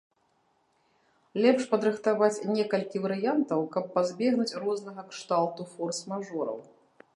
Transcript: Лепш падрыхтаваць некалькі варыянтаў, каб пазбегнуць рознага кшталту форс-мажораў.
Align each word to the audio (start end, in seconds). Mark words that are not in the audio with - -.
Лепш 1.45 1.67
падрыхтаваць 1.73 2.43
некалькі 2.55 3.03
варыянтаў, 3.05 3.61
каб 3.75 3.85
пазбегнуць 3.99 4.57
рознага 4.65 5.01
кшталту 5.13 5.71
форс-мажораў. 5.75 6.57